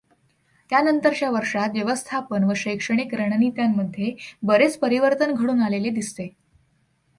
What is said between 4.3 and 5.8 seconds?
बरेच परिवर्तन घडून